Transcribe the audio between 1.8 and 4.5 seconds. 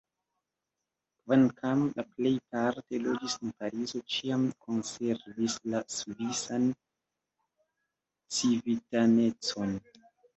le plejparte loĝis en Parizo, ĉiam